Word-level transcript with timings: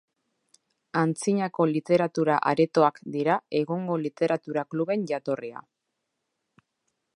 Antzinako 1.01 1.67
literatura 1.71 2.37
aretoak 2.53 2.97
dira 3.17 3.37
egungo 3.61 4.01
literatura 4.07 4.67
kluben 4.73 5.07
jatorria. 5.15 5.65